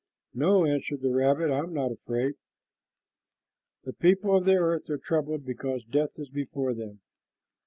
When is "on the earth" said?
4.31-4.89